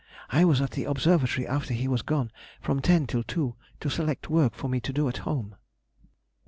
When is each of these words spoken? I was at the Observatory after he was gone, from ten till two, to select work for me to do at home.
I 0.31 0.45
was 0.45 0.61
at 0.61 0.71
the 0.71 0.85
Observatory 0.85 1.45
after 1.45 1.75
he 1.75 1.87
was 1.87 2.01
gone, 2.01 2.31
from 2.59 2.79
ten 2.81 3.05
till 3.05 3.21
two, 3.21 3.53
to 3.81 3.87
select 3.91 4.31
work 4.31 4.55
for 4.55 4.67
me 4.67 4.79
to 4.79 4.91
do 4.91 5.07
at 5.07 5.17
home. 5.29 5.55